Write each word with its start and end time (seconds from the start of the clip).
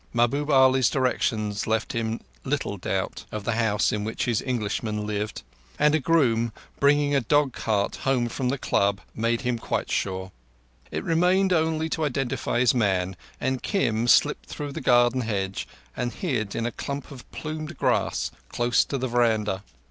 Mahbub 0.13 0.49
Ali's 0.49 0.89
directions 0.89 1.67
left 1.67 1.93
him 1.93 2.21
little 2.43 2.75
doubt 2.75 3.25
of 3.31 3.43
the 3.43 3.51
house 3.51 3.91
in 3.91 4.03
which 4.03 4.25
his 4.25 4.41
Englishman 4.41 5.05
lived; 5.05 5.43
and 5.77 5.93
a 5.93 5.99
groom, 5.99 6.51
bringing 6.79 7.13
a 7.13 7.21
dog 7.21 7.53
cart 7.53 7.97
home 7.97 8.27
from 8.27 8.49
the 8.49 8.57
Club, 8.57 9.01
made 9.13 9.41
him 9.41 9.59
quite 9.59 9.91
sure. 9.91 10.31
It 10.89 11.03
remained 11.03 11.53
only 11.53 11.87
to 11.89 12.03
identify 12.03 12.61
his 12.61 12.73
man, 12.73 13.15
and 13.39 13.61
Kim 13.61 14.07
slipped 14.07 14.47
through 14.49 14.71
the 14.71 14.81
garden 14.81 15.21
hedge 15.21 15.67
and 15.95 16.11
hid 16.11 16.55
in 16.55 16.65
a 16.65 16.71
clump 16.71 17.11
of 17.11 17.31
plumed 17.31 17.77
grass 17.77 18.31
close 18.49 18.83
to 18.85 18.97
the 18.97 19.07
veranda. 19.07 19.63